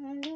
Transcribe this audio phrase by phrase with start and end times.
[0.00, 0.27] Mm-hmm.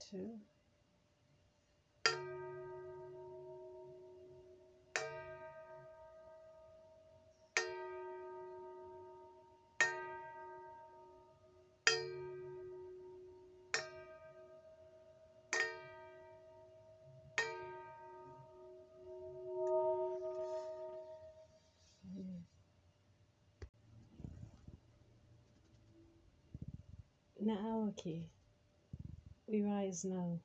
[0.00, 0.38] Into
[27.44, 28.39] Naawaki.
[29.52, 30.38] We rise now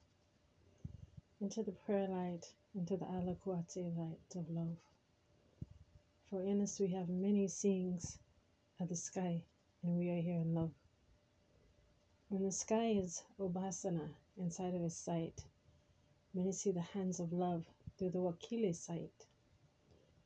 [1.40, 4.78] into the prayer light, into the Alakuate light of love.
[6.28, 8.18] For in us we have many seeings
[8.80, 9.44] of the sky,
[9.84, 10.72] and we are here in love.
[12.30, 15.44] When the sky is Obasana inside of his sight,
[16.34, 17.64] many see the hands of love
[18.00, 19.28] through the Wakile sight.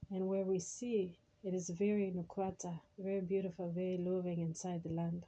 [0.09, 5.25] And where we see it is very Nukwata, very beautiful, very loving inside the land.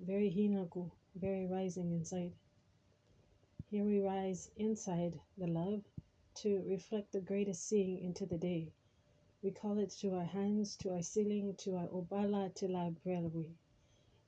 [0.00, 2.32] Very Hinaku, very rising inside.
[3.68, 5.82] Here we rise inside the love
[6.36, 8.70] to reflect the greatest seeing into the day.
[9.42, 13.50] We call it to our hands, to our ceiling, to our obala, to brelwi.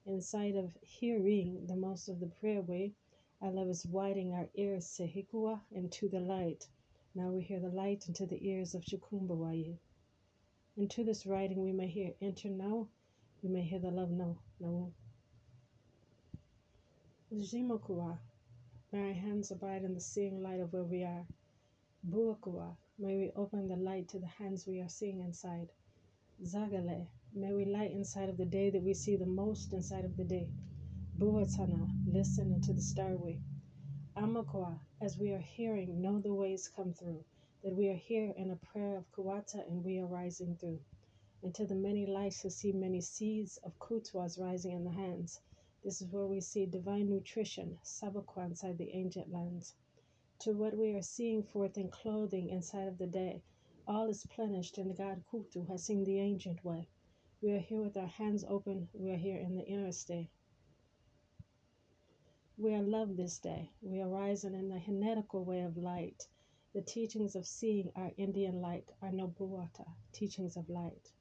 [0.07, 2.95] Inside of hearing the most of the prayer way,
[3.41, 6.67] our love is widening our ears sehikua into the light.
[7.15, 9.79] Now we hear the light into the ears of Chukumbawaye.
[10.77, 12.89] Into this writing we may hear enter now,
[13.41, 14.37] we may hear the love now.
[14.59, 14.91] Now
[18.91, 21.27] may our hands abide in the seeing light of where we are.
[22.09, 25.69] Buakua, may we open the light to the hands we are seeing inside.
[26.43, 30.17] Zagale, may we light inside of the day that we see the most inside of
[30.17, 30.49] the day.
[31.19, 33.39] Buatana, listen into the starway.
[34.17, 37.23] Amakua, as we are hearing, know the ways come through,
[37.63, 40.81] that we are here in a prayer of Kuwata and we are rising through.
[41.43, 45.41] And to the many lights who see many seeds of Kutwas rising in the hands,
[45.85, 49.77] this is where we see divine nutrition, sabakwa inside the ancient lands.
[50.41, 53.45] To what we are seeing forth in clothing inside of the day,
[53.87, 56.89] all is plenished in the God Kutu has seen the ancient way.
[57.41, 60.29] We are here with our hands open, we are here in the inner stay.
[62.57, 63.71] We are loved this day.
[63.81, 66.27] We are rising in the Hinetical way of light.
[66.75, 71.13] The teachings of seeing are Indian light, are Nobuata, teachings of light.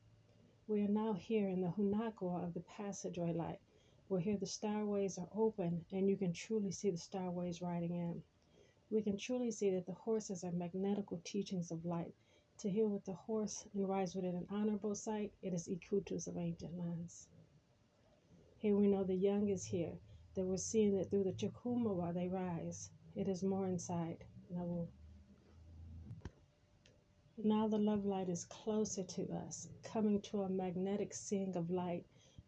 [0.67, 3.59] We are now here in the Hunakua of the passageway light
[4.07, 8.23] where here the starways are open and you can truly see the starways riding in.
[8.90, 12.13] We can truly see that the horses are magnetical teachings of light.
[12.59, 16.38] To heal with the horse and rise within an honorable sight, it is Ikutus of
[16.38, 17.28] ancient lands.
[18.59, 19.93] Here we know the young is here,
[20.35, 22.90] that we're seeing that through the Chakuma while they rise.
[23.16, 24.23] It is more inside.
[24.49, 24.87] Now,
[27.37, 32.05] now the love light is closer to us, coming to a magnetic seeing of light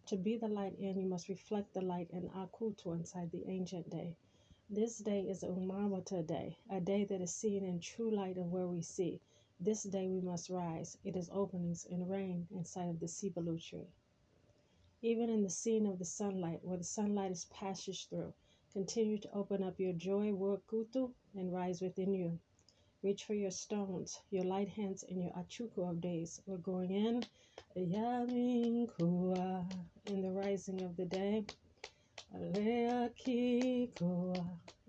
[0.10, 3.92] to be the light in, you must reflect the light in Akutu inside the ancient
[3.92, 4.16] day.
[4.68, 8.66] This day is Umamata day, a day that is seen in true light of where
[8.66, 9.20] we see.
[9.60, 10.98] This day we must rise.
[11.04, 13.86] It is openings and rain inside of the Sibalu tree.
[15.04, 18.34] Even in the scene of the sunlight, where the sunlight is passage through,
[18.74, 22.40] continue to open up your joy, work Kutu, and rise within you.
[23.02, 26.42] Reach for your stones, your light hands, and your achuku of days.
[26.46, 27.24] We're going in
[27.78, 29.72] Yaminkua
[30.08, 31.46] in the rising of the day.
[32.36, 34.46] Alea Kikoa.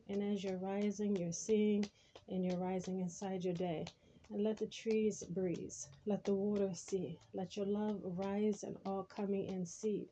[0.09, 1.89] And as you're rising, you're seeing
[2.29, 3.85] and you're rising inside your day.
[4.33, 5.87] And let the trees breeze.
[6.05, 7.17] Let the water see.
[7.33, 10.09] Let your love rise and all coming in seed.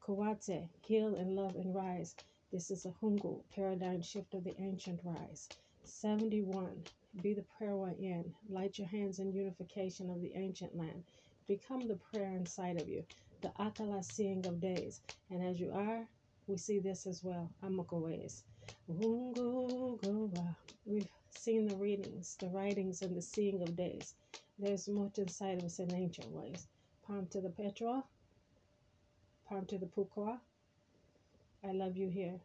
[0.00, 2.14] Kawate, heal and love and rise.
[2.52, 5.48] This is a Hungu paradigm shift of the ancient rise.
[5.82, 6.84] 71.
[7.22, 8.32] Be the prayer one in.
[8.48, 11.02] Light your hands in unification of the ancient land.
[11.48, 13.04] Become the prayer inside of you.
[13.42, 15.00] The Akala seeing of days.
[15.30, 16.06] And as you are,
[16.46, 17.50] we see this as well.
[17.62, 18.44] Amoko ways.
[18.88, 20.56] Hungu.
[20.86, 24.14] We've seen the readings, the writings, and the seeing of days.
[24.58, 26.66] There's much inside of us in ancient ways.
[27.06, 28.04] Palm to the Petrol,
[29.48, 30.38] palm to the Pukwa.
[31.64, 32.40] I love you here.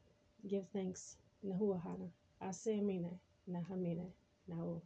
[0.47, 1.17] Give thanks.
[1.45, 2.09] Nahuahana.
[2.41, 3.19] Asemine.
[3.50, 4.07] Nahamine.
[4.45, 4.81] 然后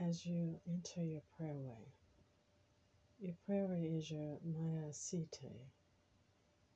[0.00, 1.92] As you enter your prayer way,
[3.18, 5.42] your prayer way is your Maya Site.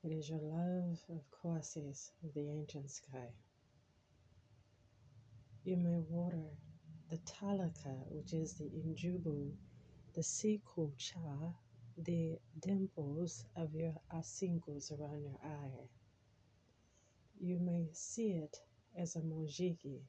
[0.03, 3.31] It is your love of Kwasis of the ancient sky.
[5.63, 6.57] You may water
[7.09, 9.53] the Talaka, which is the Injubu,
[10.13, 11.53] the Siku Cha,
[11.97, 15.87] the dimples of your asinkos around your eye.
[17.39, 18.57] You may see it
[18.97, 20.01] as a mojiki.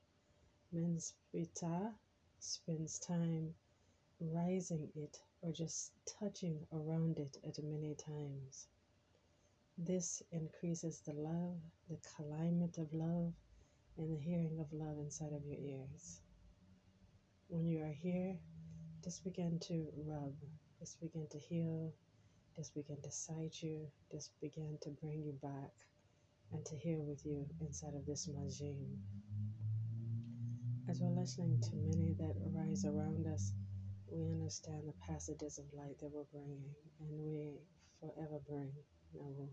[0.75, 1.95] Menspita
[2.45, 3.55] spends time
[4.21, 8.69] rising it or just touching around it at many times.
[9.79, 11.57] This increases the love,
[11.89, 13.33] the climate of love,
[13.97, 16.21] and the hearing of love inside of your ears.
[17.49, 18.37] When you are here,
[19.03, 20.35] just begin to rub,
[20.79, 21.93] just begin to heal,
[22.57, 25.73] just begin to sight you, just begin to bring you back
[26.53, 28.99] and to heal with you inside of this majim.
[30.87, 33.55] As we're listening to many that arise around us,
[34.07, 37.55] we understand the passages of light that we're bringing, and we
[38.01, 38.71] forever bring.
[39.15, 39.49] Now,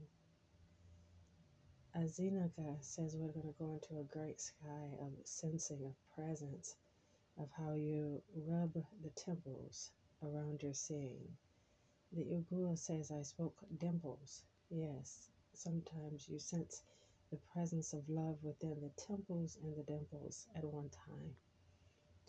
[1.96, 6.76] Azinaka says we're going to go into a great sky of sensing of presence,
[7.38, 9.92] of how you rub the temples
[10.22, 11.38] around your seeing.
[12.12, 14.44] The Ugua says I spoke dimples.
[14.70, 16.84] Yes, sometimes you sense
[17.32, 21.34] the presence of love within the temples and the dimples at one time.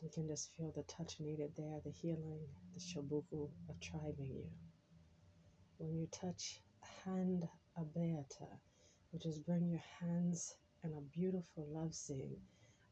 [0.01, 2.41] You can just feel the touch needed there, the healing,
[2.73, 4.47] the shobuku of tribing you.
[5.79, 6.61] When you touch
[7.05, 8.61] hand abeata,
[9.11, 10.55] which is bring your hands
[10.85, 12.37] in a beautiful love scene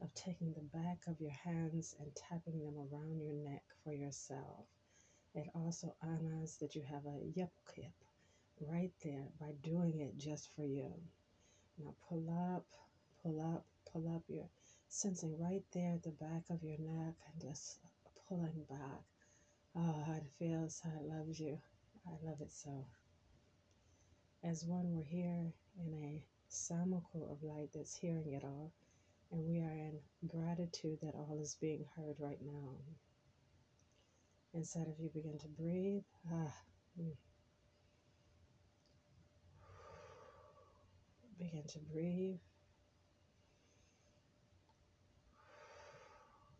[0.00, 4.66] of taking the back of your hands and tapping them around your neck for yourself.
[5.34, 7.92] It also honors that you have a yep hip
[8.60, 10.92] right there by doing it just for you.
[11.82, 12.66] Now pull up,
[13.22, 14.22] pull up, pull up.
[14.28, 14.50] You're
[14.88, 17.78] sensing right there at the back of your neck and just
[18.28, 19.02] pulling back.
[19.74, 21.58] Oh, how it feels, how it loves you.
[22.06, 22.84] I love it so.
[24.42, 28.72] As one, we're here in a samako of light that's hearing it all,
[29.30, 32.76] and we are in gratitude that all is being heard right now.
[34.52, 36.02] Inside of you, begin to breathe.
[36.30, 36.52] Ah,
[37.00, 37.14] mm.
[41.40, 42.38] Begin to breathe.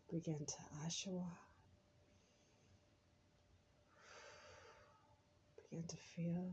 [0.09, 1.27] Begin to Ashawa.
[5.69, 6.51] Begin to feel.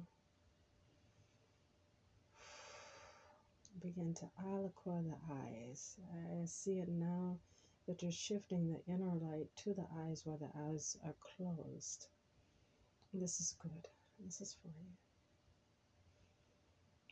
[3.81, 5.97] Begin to aliquot the eyes.
[6.13, 7.39] I see it now
[7.87, 12.07] that you're shifting the inner light to the eyes where the eyes are closed.
[13.15, 13.89] This is good.
[14.23, 15.08] This is for you.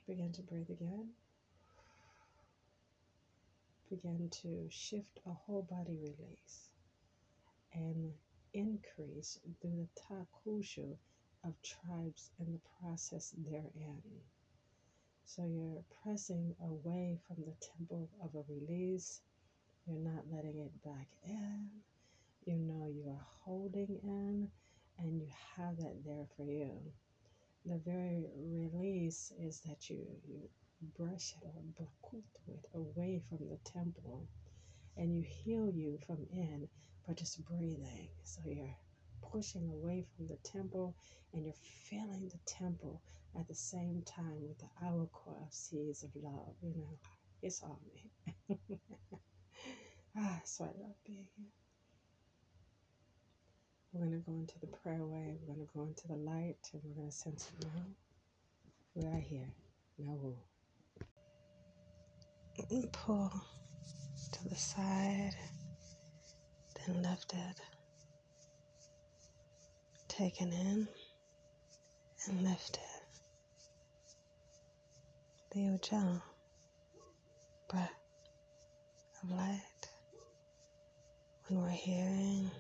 [0.07, 1.09] Begin to breathe again.
[3.91, 6.69] Begin to shift a whole body release
[7.75, 8.13] and
[8.55, 10.97] increase through the takushu
[11.45, 14.03] of tribes in the process therein.
[15.25, 19.21] So you're pressing away from the temple of a release.
[19.87, 21.69] You're not letting it back in.
[22.45, 24.49] You know you are holding in
[24.99, 26.79] and you have that there for you.
[27.69, 30.49] The very release is that you, you
[30.97, 34.29] brush it or blakutu it away from the temple
[34.97, 36.69] and you heal you from in
[37.07, 38.09] by just breathing.
[38.23, 38.77] So you're
[39.33, 40.95] pushing away from the temple
[41.33, 41.55] and you're
[41.91, 43.03] filling the temple
[43.37, 46.55] at the same time with the aliquot of seeds of love.
[46.63, 46.99] You know,
[47.43, 48.59] it's all me.
[50.17, 51.66] ah, so I love being here.
[53.97, 55.39] We're going to go into the prayer way.
[55.41, 57.87] We're going to go into the light and we're going to sense it now.
[58.95, 59.49] We are here.
[59.99, 60.37] Now we'll
[62.93, 63.33] pull
[64.33, 65.35] to the side,
[66.87, 67.61] then lift it.
[70.09, 70.87] Taken in
[72.29, 72.83] and lifted.
[75.53, 76.21] The Ujjayi
[77.71, 77.91] breath
[79.23, 79.89] of light
[81.47, 82.51] when we're hearing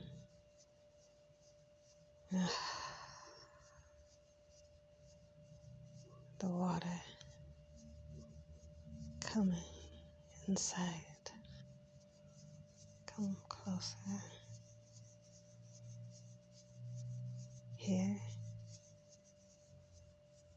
[6.38, 7.00] the water
[9.20, 9.54] coming
[10.48, 11.30] inside.
[13.06, 13.96] Come closer.
[17.76, 18.16] Here,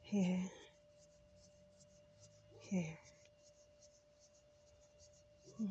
[0.02, 0.44] here,
[2.60, 2.98] here.
[5.58, 5.66] Hmm.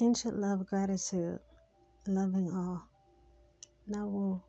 [0.00, 1.40] Ancient love, gratitude,
[2.06, 2.88] loving all.
[3.90, 4.42] Nawu.